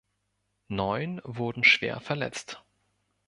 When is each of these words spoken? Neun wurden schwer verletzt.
Neun 0.67 1.21
wurden 1.25 1.63
schwer 1.63 1.99
verletzt. 1.99 2.63